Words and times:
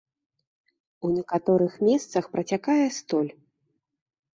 У 1.07 1.11
некаторых 1.17 1.73
месцах 1.91 2.23
працякае 2.35 2.83
столь. 3.01 3.31